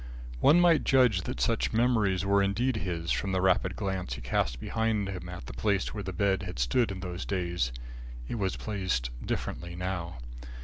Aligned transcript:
One 0.39 0.59
might 0.59 0.83
judge 0.83 1.21
that 1.25 1.39
such 1.39 1.73
memories 1.73 2.25
were 2.25 2.41
indeed 2.41 2.77
his, 2.77 3.11
from 3.11 3.33
the 3.33 3.39
rapid 3.39 3.75
glance 3.75 4.15
he 4.15 4.21
cast 4.21 4.59
behind 4.59 5.07
him 5.07 5.29
at 5.29 5.45
the 5.45 5.53
place 5.53 5.93
where 5.93 6.01
the 6.01 6.11
bed 6.11 6.41
had 6.41 6.57
stood 6.57 6.91
in 6.91 7.01
those 7.01 7.23
days. 7.23 7.71
It 8.27 8.39
was 8.39 8.55
placed 8.57 9.11
differently 9.23 9.75
now. 9.75 10.17